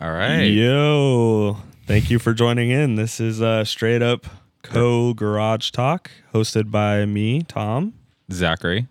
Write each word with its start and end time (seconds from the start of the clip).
All 0.00 0.10
right. 0.10 0.44
Yo, 0.44 1.58
thank 1.86 2.10
you 2.10 2.18
for 2.18 2.32
joining 2.34 2.70
in. 2.70 2.96
This 2.96 3.20
is 3.20 3.40
uh, 3.40 3.64
Straight 3.64 4.02
Up 4.02 4.26
Co 4.62 5.14
Garage 5.14 5.70
Talk, 5.70 6.10
hosted 6.34 6.70
by 6.70 7.04
me, 7.04 7.42
Tom. 7.42 7.94
Zachary. 8.32 8.88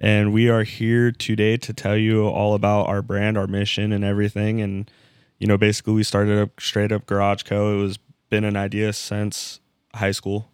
And 0.00 0.32
we 0.32 0.48
are 0.48 0.62
here 0.62 1.10
today 1.10 1.56
to 1.58 1.72
tell 1.72 1.96
you 1.96 2.26
all 2.26 2.54
about 2.54 2.86
our 2.86 3.02
brand, 3.02 3.36
our 3.36 3.46
mission, 3.46 3.92
and 3.92 4.04
everything. 4.04 4.60
And, 4.60 4.90
you 5.38 5.46
know, 5.46 5.58
basically, 5.58 5.92
we 5.94 6.02
started 6.02 6.38
up 6.38 6.60
Straight 6.60 6.92
Up 6.92 7.04
Garage 7.04 7.42
Co. 7.42 7.78
It 7.78 7.82
was 7.82 7.98
been 8.30 8.44
an 8.44 8.56
idea 8.56 8.92
since 8.92 9.60
high 9.94 10.12
school. 10.12 10.50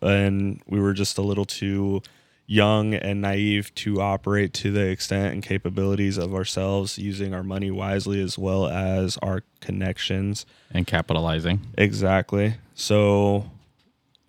And 0.00 0.62
we 0.66 0.80
were 0.80 0.92
just 0.92 1.18
a 1.18 1.22
little 1.22 1.44
too 1.44 2.00
young 2.46 2.94
and 2.94 3.20
naive 3.20 3.74
to 3.74 4.00
operate 4.00 4.52
to 4.54 4.70
the 4.70 4.86
extent 4.86 5.34
and 5.34 5.42
capabilities 5.42 6.16
of 6.16 6.32
ourselves 6.34 6.96
using 6.98 7.34
our 7.34 7.42
money 7.42 7.70
wisely 7.70 8.20
as 8.22 8.38
well 8.38 8.68
as 8.68 9.16
our 9.22 9.42
connections 9.60 10.46
And 10.72 10.86
capitalizing. 10.86 11.60
exactly 11.76 12.54
so 12.74 13.50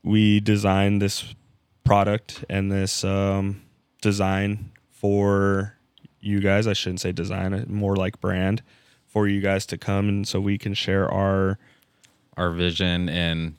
we 0.03 0.39
designed 0.39 0.99
this 1.01 1.35
product 1.83 2.43
and 2.49 2.71
this 2.71 3.03
um, 3.03 3.61
design 4.01 4.71
for 4.89 5.75
you 6.19 6.39
guys 6.39 6.65
i 6.65 6.73
shouldn't 6.73 7.01
say 7.01 7.11
design 7.11 7.65
more 7.69 7.95
like 7.95 8.19
brand 8.19 8.63
for 9.05 9.27
you 9.27 9.41
guys 9.41 9.65
to 9.67 9.77
come 9.77 10.09
and 10.09 10.27
so 10.27 10.39
we 10.41 10.57
can 10.57 10.73
share 10.73 11.07
our 11.11 11.59
Our 12.35 12.51
vision 12.51 13.09
and 13.09 13.55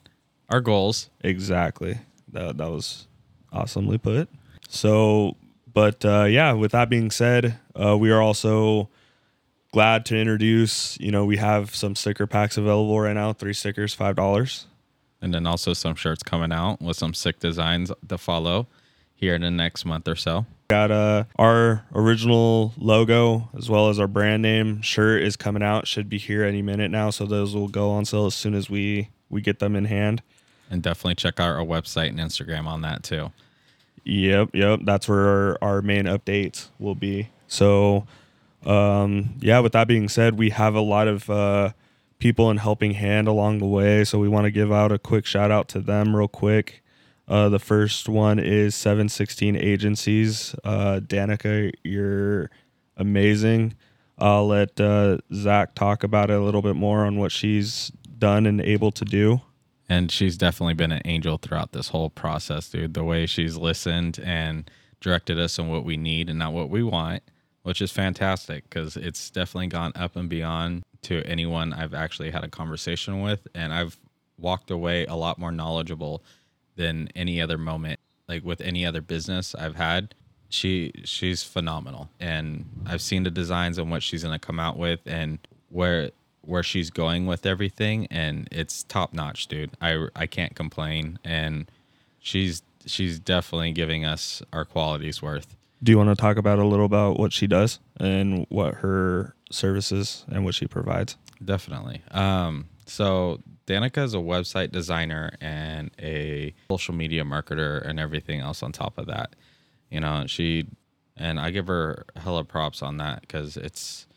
our 0.49 0.61
goals. 0.61 1.09
Exactly. 1.21 1.99
That 2.33 2.57
that 2.57 2.69
was 2.69 3.07
awesomely 3.51 3.97
put. 3.97 4.29
So, 4.69 5.35
but 5.73 6.05
uh, 6.05 6.25
yeah, 6.25 6.53
with 6.53 6.71
that 6.71 6.89
being 6.89 7.11
said, 7.11 7.59
uh, 7.75 7.97
we 7.97 8.11
are 8.11 8.21
also 8.21 8.87
glad 9.73 10.05
to 10.05 10.15
introduce. 10.15 10.97
You 10.99 11.11
know, 11.11 11.25
we 11.25 11.37
have 11.37 11.75
some 11.75 11.95
sticker 11.95 12.27
packs 12.27 12.55
available 12.55 12.99
right 13.01 13.13
now. 13.13 13.33
Three 13.33 13.53
stickers, 13.53 13.93
five 13.93 14.15
dollars. 14.15 14.67
And 15.21 15.33
then 15.33 15.45
also 15.45 15.73
some 15.73 15.95
shirts 15.95 16.23
coming 16.23 16.53
out 16.53 16.81
with 16.81 16.95
some 16.95 17.13
sick 17.13 17.39
designs 17.39 17.91
to 18.07 18.17
follow 18.17 18.67
here 19.15 19.35
in 19.35 19.41
the 19.41 19.51
next 19.51 19.83
month 19.83 20.07
or 20.07 20.15
so. 20.15 20.45
Got 20.69 20.91
uh, 20.91 21.23
our 21.37 21.83
original 21.93 22.73
logo 22.77 23.49
as 23.57 23.69
well 23.69 23.89
as 23.89 23.99
our 23.99 24.07
brand 24.07 24.43
name 24.43 24.81
shirt 24.81 25.23
is 25.23 25.35
coming 25.35 25.63
out. 25.63 25.87
Should 25.87 26.07
be 26.07 26.19
here 26.19 26.45
any 26.45 26.61
minute 26.61 26.91
now. 26.91 27.09
So 27.09 27.25
those 27.25 27.55
will 27.55 27.67
go 27.67 27.89
on 27.89 28.05
sale 28.05 28.27
as 28.27 28.35
soon 28.35 28.53
as 28.53 28.69
we 28.69 29.09
we 29.29 29.41
get 29.41 29.59
them 29.59 29.75
in 29.75 29.85
hand. 29.85 30.21
And 30.69 30.83
definitely 30.83 31.15
check 31.15 31.39
out 31.39 31.57
our 31.57 31.65
website 31.65 32.09
and 32.09 32.19
Instagram 32.19 32.67
on 32.67 32.81
that 32.81 33.01
too. 33.01 33.31
Yep, 34.03 34.49
yep. 34.53 34.79
That's 34.83 35.07
where 35.07 35.27
our, 35.27 35.57
our 35.61 35.81
main 35.81 36.05
updates 36.05 36.69
will 36.79 36.95
be. 36.95 37.29
So, 37.47 38.05
um, 38.65 39.35
yeah, 39.39 39.59
with 39.59 39.73
that 39.73 39.87
being 39.87 40.09
said, 40.09 40.37
we 40.37 40.49
have 40.51 40.75
a 40.75 40.81
lot 40.81 41.07
of 41.07 41.29
uh, 41.29 41.71
people 42.19 42.49
in 42.51 42.57
helping 42.57 42.93
hand 42.93 43.27
along 43.27 43.59
the 43.59 43.65
way. 43.65 44.03
So, 44.03 44.19
we 44.19 44.27
want 44.27 44.45
to 44.45 44.51
give 44.51 44.71
out 44.71 44.91
a 44.91 44.99
quick 44.99 45.25
shout 45.25 45.51
out 45.51 45.67
to 45.69 45.79
them 45.79 46.15
real 46.15 46.27
quick. 46.27 46.83
Uh, 47.27 47.47
the 47.47 47.59
first 47.59 48.09
one 48.09 48.39
is 48.39 48.73
716 48.73 49.55
Agencies. 49.55 50.55
Uh, 50.63 50.99
Danica, 50.99 51.71
you're 51.83 52.49
amazing. 52.97 53.75
I'll 54.17 54.47
let 54.47 54.79
uh, 54.81 55.19
Zach 55.33 55.75
talk 55.75 56.03
about 56.03 56.31
it 56.31 56.37
a 56.37 56.41
little 56.41 56.63
bit 56.63 56.75
more 56.75 57.05
on 57.05 57.17
what 57.17 57.31
she's 57.31 57.91
done 58.17 58.45
and 58.45 58.59
able 58.59 58.91
to 58.91 59.05
do. 59.05 59.41
And 59.89 60.11
she's 60.11 60.37
definitely 60.37 60.75
been 60.75 60.91
an 60.91 61.01
angel 61.03 61.37
throughout 61.37 61.71
this 61.71 61.89
whole 61.89 62.11
process, 62.11 62.69
dude. 62.69 62.93
The 62.93 63.03
way 63.03 63.25
she's 63.25 63.57
listened 63.57 64.19
and 64.23 64.69
directed 65.01 65.39
us 65.39 65.57
on 65.57 65.67
what 65.67 65.83
we 65.83 65.97
need 65.97 66.29
and 66.29 66.37
not 66.37 66.53
what 66.53 66.69
we 66.69 66.83
want, 66.83 67.23
which 67.63 67.81
is 67.81 67.91
fantastic 67.91 68.69
because 68.69 68.95
it's 68.95 69.31
definitely 69.31 69.67
gone 69.67 69.91
up 69.95 70.15
and 70.15 70.29
beyond 70.29 70.83
to 71.01 71.23
anyone 71.25 71.73
I've 71.73 71.93
actually 71.95 72.29
had 72.29 72.43
a 72.43 72.49
conversation 72.49 73.21
with. 73.21 73.47
And 73.55 73.73
I've 73.73 73.97
walked 74.37 74.69
away 74.69 75.05
a 75.05 75.15
lot 75.15 75.39
more 75.39 75.51
knowledgeable 75.51 76.23
than 76.75 77.09
any 77.15 77.41
other 77.41 77.57
moment, 77.57 77.99
like 78.27 78.43
with 78.45 78.61
any 78.61 78.85
other 78.85 79.01
business 79.01 79.55
I've 79.55 79.75
had. 79.75 80.13
She 80.49 80.91
she's 81.03 81.43
phenomenal, 81.43 82.09
and 82.19 82.65
I've 82.87 83.01
seen 83.01 83.23
the 83.23 83.29
designs 83.29 83.77
and 83.77 83.91
what 83.91 84.01
she's 84.01 84.23
gonna 84.23 84.39
come 84.39 84.59
out 84.59 84.77
with, 84.77 84.99
and 85.05 85.37
where 85.69 86.09
where 86.49 86.63
she's 86.63 86.89
going 86.89 87.27
with 87.27 87.45
everything 87.45 88.07
and 88.07 88.47
it's 88.51 88.83
top 88.83 89.13
notch 89.13 89.47
dude. 89.47 89.71
I 89.79 90.07
i 90.15 90.25
can't 90.25 90.55
complain 90.55 91.19
and 91.23 91.69
she's 92.19 92.63
she's 92.85 93.19
definitely 93.19 93.71
giving 93.71 94.03
us 94.03 94.41
our 94.51 94.65
qualities 94.65 95.21
worth. 95.21 95.55
Do 95.81 95.91
you 95.91 95.97
want 95.97 96.09
to 96.09 96.15
talk 96.15 96.37
about 96.37 96.59
a 96.59 96.65
little 96.65 96.85
about 96.85 97.19
what 97.19 97.31
she 97.31 97.47
does 97.47 97.79
and 97.97 98.45
what 98.49 98.75
her 98.75 99.35
services 99.51 100.25
and 100.27 100.43
what 100.43 100.55
she 100.55 100.67
provides? 100.67 101.15
definitely. 101.43 102.01
Um 102.11 102.67
so 102.85 103.39
danica 103.67 104.03
is 104.03 104.15
a 104.15 104.17
website 104.17 104.71
designer 104.71 105.31
and 105.39 105.91
a 106.01 106.53
social 106.71 106.95
media 106.95 107.23
marketer 107.23 107.87
and 107.87 107.99
everything 107.99 108.39
else 108.39 108.63
on 108.63 108.71
top 108.71 108.97
of 108.97 109.05
that. 109.05 109.35
You 109.91 109.99
know 109.99 110.25
she 110.27 110.65
and 111.15 111.39
i 111.39 111.51
give 111.51 111.67
her 111.67 112.05
hella 112.15 112.43
props 112.43 112.81
on 112.81 112.97
that 112.97 113.21
because 113.21 113.55
it's 113.55 114.07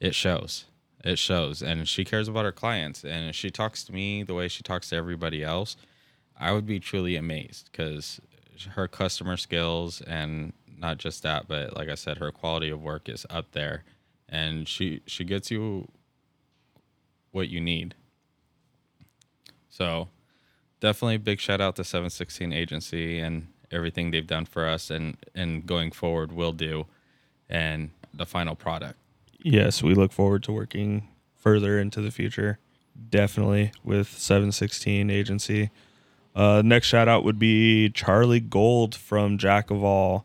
it 0.00 0.14
shows 0.14 0.66
it 1.04 1.18
shows 1.18 1.62
and 1.62 1.88
she 1.88 2.04
cares 2.04 2.28
about 2.28 2.44
her 2.44 2.52
clients 2.52 3.04
and 3.04 3.30
if 3.30 3.34
she 3.36 3.50
talks 3.50 3.84
to 3.84 3.92
me 3.92 4.22
the 4.22 4.34
way 4.34 4.48
she 4.48 4.62
talks 4.62 4.88
to 4.90 4.96
everybody 4.96 5.42
else 5.42 5.76
i 6.38 6.52
would 6.52 6.66
be 6.66 6.78
truly 6.78 7.16
amazed 7.16 7.68
because 7.70 8.20
her 8.74 8.86
customer 8.86 9.36
skills 9.36 10.00
and 10.02 10.52
not 10.78 10.98
just 10.98 11.22
that 11.22 11.48
but 11.48 11.76
like 11.76 11.88
i 11.88 11.94
said 11.94 12.18
her 12.18 12.30
quality 12.30 12.70
of 12.70 12.82
work 12.82 13.08
is 13.08 13.26
up 13.30 13.52
there 13.52 13.82
and 14.28 14.66
she 14.66 15.02
she 15.06 15.24
gets 15.24 15.50
you 15.50 15.88
what 17.32 17.48
you 17.48 17.60
need. 17.60 17.94
So 19.68 20.08
definitely 20.80 21.18
big 21.18 21.40
shout 21.40 21.60
out 21.60 21.76
to 21.76 21.84
716 21.84 22.52
agency 22.52 23.18
and 23.18 23.48
everything 23.70 24.10
they've 24.10 24.26
done 24.26 24.46
for 24.46 24.66
us 24.66 24.90
and 24.90 25.16
and 25.34 25.66
going 25.66 25.90
forward 25.90 26.32
will 26.32 26.52
do 26.52 26.86
and 27.48 27.90
the 28.12 28.26
final 28.26 28.54
product 28.54 28.98
Yes, 29.44 29.82
we 29.82 29.94
look 29.94 30.12
forward 30.12 30.42
to 30.44 30.52
working 30.52 31.08
further 31.36 31.78
into 31.78 32.00
the 32.00 32.10
future. 32.10 32.58
Definitely 33.10 33.72
with 33.82 34.08
716 34.08 35.10
agency. 35.10 35.70
Uh, 36.34 36.62
next 36.64 36.86
shout 36.86 37.08
out 37.08 37.24
would 37.24 37.38
be 37.38 37.90
Charlie 37.90 38.40
Gold 38.40 38.94
from 38.94 39.38
Jack 39.38 39.70
of 39.70 39.82
All. 39.82 40.24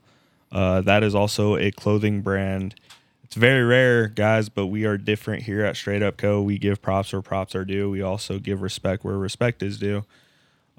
Uh, 0.52 0.82
that 0.82 1.04
is 1.04 1.16
also 1.16 1.58
a 1.58 1.72
clothing 1.72 2.22
brand. 2.22 2.76
It's 3.24 3.36
very 3.36 3.64
rare, 3.64 4.08
guys, 4.08 4.48
but 4.48 4.68
we 4.68 4.86
are 4.86 4.98
different 4.98 5.44
here 5.44 5.66
at 5.66 5.76
Straight 5.76 6.02
Up 6.02 6.16
Co. 6.18 6.42
We 6.42 6.58
give 6.58 6.82
props 6.82 7.12
where 7.12 7.22
props 7.22 7.56
are 7.56 7.66
due. 7.66 7.90
We 7.90 8.02
also 8.02 8.40
give 8.40 8.62
respect 8.62 9.04
where 9.04 9.18
respect 9.18 9.62
is 9.62 9.78
due. 9.78 10.06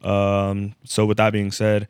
Um, 0.03 0.75
so 0.84 1.04
with 1.04 1.19
that 1.19 1.32
being 1.32 1.50
said, 1.50 1.88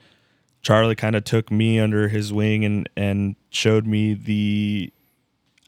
Charlie 0.63 0.97
kind 0.97 1.15
of 1.15 1.23
took 1.23 1.53
me 1.53 1.79
under 1.79 2.09
his 2.09 2.33
wing 2.33 2.65
and 2.65 2.89
and 2.97 3.37
showed 3.51 3.87
me 3.87 4.15
the 4.15 4.93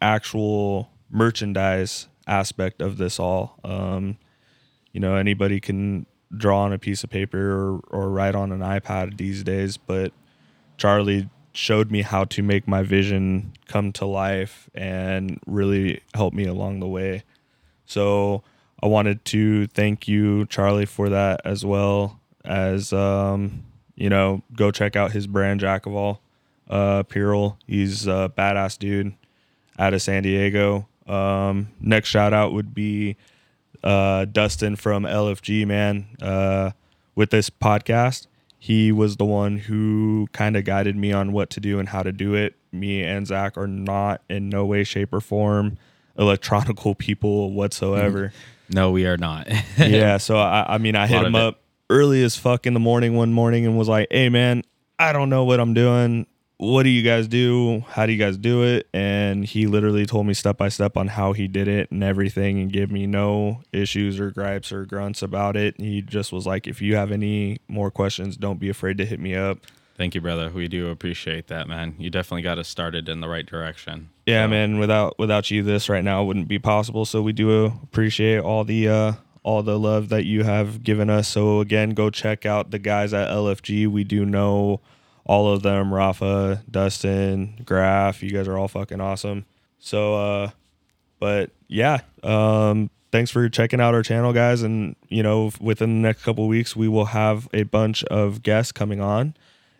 actual 0.00 0.90
merchandise 1.10 2.08
aspect 2.26 2.80
of 2.80 2.96
this 2.96 3.18
all. 3.18 3.58
Um, 3.64 4.18
you 4.92 5.00
know, 5.00 5.16
anybody 5.16 5.60
can 5.60 6.06
draw 6.36 6.62
on 6.62 6.72
a 6.72 6.78
piece 6.78 7.04
of 7.04 7.10
paper 7.10 7.38
or, 7.38 7.80
or 7.88 8.10
write 8.10 8.34
on 8.34 8.52
an 8.52 8.60
iPad 8.60 9.16
these 9.16 9.42
days, 9.42 9.76
but 9.76 10.12
Charlie 10.76 11.28
showed 11.52 11.90
me 11.90 12.02
how 12.02 12.24
to 12.24 12.42
make 12.42 12.68
my 12.68 12.82
vision 12.82 13.52
come 13.66 13.92
to 13.92 14.06
life 14.06 14.70
and 14.74 15.40
really 15.46 16.00
help 16.14 16.32
me 16.32 16.44
along 16.44 16.80
the 16.80 16.86
way. 16.86 17.24
So 17.86 18.44
I 18.82 18.86
wanted 18.86 19.24
to 19.26 19.66
thank 19.68 20.06
you, 20.06 20.46
Charlie, 20.46 20.86
for 20.86 21.08
that 21.08 21.40
as 21.44 21.64
well 21.64 22.20
as 22.44 22.92
um, 22.92 23.64
you 23.96 24.08
know, 24.08 24.42
go 24.54 24.70
check 24.70 24.96
out 24.96 25.12
his 25.12 25.26
brand 25.26 25.60
Jack 25.60 25.86
of 25.86 25.94
All 25.94 26.22
uh. 26.68 27.02
He's 27.66 28.06
a 28.06 28.32
badass 28.36 28.78
dude 28.78 29.14
out 29.80 29.94
of 29.94 30.02
San 30.02 30.22
Diego. 30.22 30.86
Um, 31.08 31.70
next 31.80 32.10
shout 32.10 32.32
out 32.32 32.52
would 32.52 32.74
be 32.74 33.16
uh, 33.82 34.26
Dustin 34.26 34.76
from 34.76 35.04
LFG, 35.04 35.66
man. 35.66 36.06
Uh, 36.22 36.70
with 37.16 37.30
this 37.30 37.50
podcast, 37.50 38.26
he 38.58 38.92
was 38.92 39.16
the 39.16 39.24
one 39.24 39.56
who 39.56 40.28
kind 40.32 40.56
of 40.56 40.64
guided 40.64 40.94
me 40.94 41.12
on 41.12 41.32
what 41.32 41.50
to 41.50 41.60
do 41.60 41.78
and 41.80 41.88
how 41.88 42.02
to 42.02 42.12
do 42.12 42.34
it. 42.34 42.54
Me 42.70 43.02
and 43.02 43.26
Zach 43.26 43.56
are 43.56 43.66
not 43.66 44.20
in 44.28 44.50
no 44.50 44.66
way, 44.66 44.84
shape, 44.84 45.12
or 45.12 45.20
form 45.20 45.78
electronical 46.16 46.94
people 47.06 47.52
whatsoever. 47.52 48.32
no 48.72 48.92
we 48.92 49.04
are 49.04 49.16
not 49.16 49.48
yeah, 49.78 50.16
so 50.16 50.36
I, 50.36 50.74
I 50.74 50.78
mean, 50.78 50.94
I 50.94 51.08
hit 51.08 51.24
him 51.24 51.34
up 51.34 51.60
early 51.88 52.22
as 52.22 52.36
fuck 52.36 52.66
in 52.66 52.74
the 52.74 52.78
morning 52.78 53.16
one 53.16 53.32
morning 53.32 53.66
and 53.66 53.76
was 53.76 53.88
like, 53.88 54.06
"Hey, 54.12 54.28
man, 54.28 54.62
I 54.96 55.12
don't 55.12 55.28
know 55.28 55.44
what 55.44 55.58
I'm 55.58 55.74
doing. 55.74 56.26
What 56.62 56.82
do 56.82 56.90
you 56.90 57.02
guys 57.02 57.26
do? 57.26 57.84
How 57.88 58.04
do 58.04 58.12
you 58.12 58.18
guys 58.18 58.36
do 58.36 58.62
it?" 58.64 58.86
And 58.92 59.46
he 59.46 59.66
literally 59.66 60.04
told 60.04 60.26
me 60.26 60.34
step 60.34 60.58
by 60.58 60.68
step 60.68 60.94
on 60.94 61.08
how 61.08 61.32
he 61.32 61.48
did 61.48 61.68
it 61.68 61.90
and 61.90 62.04
everything, 62.04 62.60
and 62.60 62.70
gave 62.70 62.90
me 62.90 63.06
no 63.06 63.62
issues 63.72 64.20
or 64.20 64.30
gripes 64.30 64.70
or 64.70 64.84
grunts 64.84 65.22
about 65.22 65.56
it. 65.56 65.80
He 65.80 66.02
just 66.02 66.32
was 66.32 66.46
like, 66.46 66.66
"If 66.66 66.82
you 66.82 66.96
have 66.96 67.12
any 67.12 67.60
more 67.66 67.90
questions, 67.90 68.36
don't 68.36 68.60
be 68.60 68.68
afraid 68.68 68.98
to 68.98 69.06
hit 69.06 69.20
me 69.20 69.34
up." 69.34 69.60
Thank 69.96 70.14
you, 70.14 70.20
brother. 70.20 70.50
We 70.50 70.68
do 70.68 70.88
appreciate 70.88 71.46
that, 71.48 71.66
man. 71.66 71.94
You 71.98 72.10
definitely 72.10 72.42
got 72.42 72.58
us 72.58 72.68
started 72.68 73.08
in 73.08 73.20
the 73.20 73.28
right 73.28 73.46
direction. 73.46 74.10
Yeah, 74.26 74.44
So, 74.44 74.48
man. 74.48 74.78
Without 74.78 75.18
without 75.18 75.50
you, 75.50 75.62
this 75.62 75.88
right 75.88 76.04
now 76.04 76.24
wouldn't 76.24 76.48
be 76.48 76.58
possible. 76.58 77.06
So 77.06 77.22
we 77.22 77.32
do 77.32 77.64
appreciate 77.82 78.40
all 78.40 78.64
the 78.64 78.86
uh, 78.86 79.12
all 79.42 79.62
the 79.62 79.78
love 79.78 80.10
that 80.10 80.26
you 80.26 80.44
have 80.44 80.82
given 80.82 81.08
us. 81.08 81.26
So 81.28 81.60
again, 81.60 81.90
go 81.90 82.10
check 82.10 82.44
out 82.44 82.70
the 82.70 82.78
guys 82.78 83.14
at 83.14 83.28
LFG. 83.30 83.86
We 83.88 84.04
do 84.04 84.26
know 84.26 84.80
all 85.30 85.52
of 85.52 85.62
them: 85.62 85.94
Rafa, 85.94 86.60
Dustin, 86.68 87.62
Graf. 87.64 88.20
You 88.20 88.30
guys 88.30 88.48
are 88.48 88.58
all 88.58 88.66
fucking 88.66 89.00
awesome. 89.00 89.46
So, 89.78 90.16
uh, 90.16 90.50
but 91.20 91.50
yeah, 91.68 92.00
um, 92.24 92.90
thanks 93.12 93.30
for 93.30 93.48
checking 93.48 93.80
out 93.80 93.94
our 93.94 94.02
channel, 94.02 94.32
guys. 94.32 94.62
And 94.62 94.96
you 95.08 95.22
know, 95.22 95.52
within 95.60 96.02
the 96.02 96.08
next 96.08 96.24
couple 96.24 96.48
weeks, 96.48 96.74
we 96.74 96.88
will 96.88 97.04
have 97.04 97.48
a 97.52 97.62
bunch 97.62 98.02
of 98.06 98.42
guests 98.42 98.72
coming 98.72 99.00
on, 99.00 99.34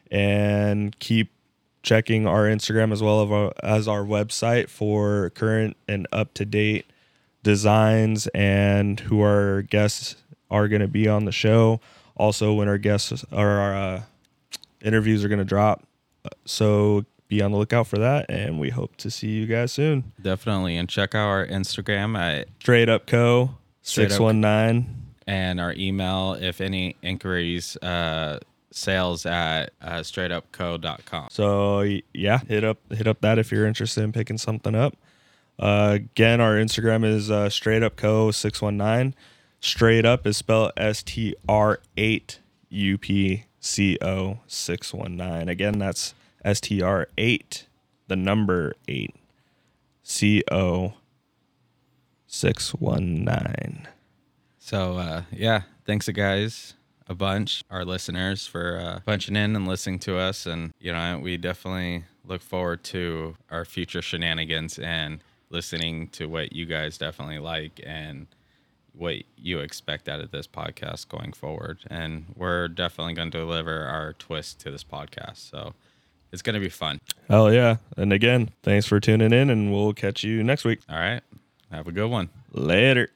and 0.09 0.97
keep 1.01 1.33
checking 1.83 2.29
our 2.29 2.45
Instagram 2.45 2.93
as 2.93 3.03
well 3.03 3.53
as 3.61 3.89
our, 3.89 4.05
website 4.05 4.69
for 4.69 5.31
current 5.31 5.77
and 5.89 6.07
up 6.13 6.33
to 6.35 6.45
date 6.45 6.87
designs 7.43 8.29
and 8.29 9.01
who 9.01 9.21
our 9.21 9.63
guests 9.63 10.15
are 10.49 10.69
going 10.69 10.83
to 10.83 10.87
be 10.89 11.09
on 11.09 11.25
the 11.25 11.33
show. 11.33 11.81
Also, 12.17 12.53
when 12.53 12.69
our 12.69 12.79
guests 12.79 13.25
are 13.33 13.49
our 13.49 13.75
uh, 13.75 14.03
interviews 14.83 15.25
are 15.25 15.29
going 15.29 15.39
to 15.39 15.45
drop. 15.45 15.85
So 16.45 17.05
be 17.29 17.41
on 17.43 17.53
the 17.53 17.59
lookout 17.59 17.87
for 17.87 17.99
that, 17.99 18.27
and 18.29 18.59
we 18.59 18.71
hope 18.71 18.97
to 18.97 19.11
see 19.11 19.29
you 19.29 19.47
guys 19.47 19.73
soon. 19.73 20.13
Definitely. 20.21 20.77
And 20.77 20.89
check 20.89 21.15
out 21.15 21.29
our 21.29 21.47
Instagram 21.47 22.19
at, 22.19 22.49
Straight 22.61 22.89
Up 22.89 23.07
Co. 23.07 23.57
Six 23.83 24.19
one 24.19 24.41
nine. 24.41 25.07
and 25.27 25.59
our 25.61 25.73
email 25.73 26.35
if 26.35 26.61
any 26.61 26.97
inquiries, 27.03 27.77
uh, 27.79 28.39
sales 28.73 29.25
at 29.27 29.71
uh, 29.81 30.01
straightupco.com. 30.01 31.29
So 31.31 31.81
yeah, 32.13 32.39
hit 32.47 32.65
up 32.65 32.79
hit 32.93 33.07
up 33.07 33.21
that 33.23 33.39
if 33.39 33.51
you're 33.51 33.67
interested 33.67 34.05
in 34.05 34.13
picking 34.13 34.39
something 34.39 34.75
up. 34.75 34.97
Uh, 35.59 35.93
again, 35.97 36.41
our 36.41 36.55
Instagram 36.55 37.05
is 37.05 37.31
uh, 37.31 37.49
straight 37.49 37.83
up 37.83 37.97
co 37.97 38.31
six 38.31 38.61
one 38.61 38.77
nine. 38.77 39.15
Straight 39.61 40.05
up 40.05 40.27
is 40.27 40.37
spelled 40.37 40.73
S 40.77 41.03
T 41.03 41.35
R 41.49 41.81
eight 41.97 42.41
U 42.69 42.99
P 42.99 43.45
C 43.61 43.99
O 44.01 44.41
six 44.47 44.93
one 44.93 45.17
nine. 45.17 45.49
Again, 45.49 45.79
that's 45.79 46.15
S 46.45 46.61
T 46.61 46.83
R 46.83 47.09
eight, 47.19 47.67
the 48.09 48.17
number 48.17 48.75
eight, 48.89 49.15
C 50.03 50.43
O 50.51 50.95
six 52.27 52.71
one 52.75 53.23
nine. 53.25 53.87
So 54.59 54.97
uh, 54.97 55.23
yeah, 55.31 55.63
thanks 55.85 56.09
guys 56.09 56.75
a 57.07 57.15
bunch, 57.15 57.65
our 57.71 57.85
listeners 57.85 58.47
for 58.47 58.79
uh, 58.79 59.01
punching 59.05 59.37
in 59.37 59.57
and 59.57 59.67
listening 59.67 59.99
to 60.01 60.17
us, 60.17 60.47
and 60.47 60.73
you 60.81 60.93
know 60.93 61.19
we 61.23 61.37
definitely 61.37 62.05
look 62.25 62.41
forward 62.41 62.85
to 62.85 63.37
our 63.51 63.65
future 63.65 64.01
shenanigans 64.01 64.79
and 64.79 65.23
listening 65.51 66.07
to 66.09 66.27
what 66.27 66.53
you 66.53 66.65
guys 66.65 66.97
definitely 66.97 67.41
like 67.41 67.81
and 67.85 68.29
what 68.93 69.17
you 69.37 69.61
expect 69.61 70.09
out 70.09 70.21
of 70.21 70.31
this 70.31 70.47
podcast 70.47 71.09
going 71.09 71.33
forward. 71.33 71.79
And 71.89 72.27
we're 72.37 72.69
definitely 72.69 73.15
going 73.15 73.31
to 73.31 73.39
deliver 73.39 73.85
our 73.85 74.13
twist 74.15 74.61
to 74.61 74.71
this 74.71 74.85
podcast, 74.85 75.51
so 75.51 75.75
it's 76.33 76.43
going 76.43 76.55
to 76.55 76.61
be 76.61 76.69
fun. 76.69 77.01
Hell 77.29 77.53
yeah! 77.53 77.77
And 77.97 78.13
again, 78.13 78.51
thanks 78.63 78.87
for 78.87 79.01
tuning 79.01 79.33
in, 79.33 79.51
and 79.51 79.73
we'll 79.73 79.93
catch 79.93 80.23
you 80.25 80.43
next 80.43 80.65
week. 80.65 80.81
All 80.89 80.97
right, 80.97 81.23
have 81.71 81.87
a 81.89 81.93
good 81.93 82.11
one. 82.11 82.31
Later. 82.53 83.11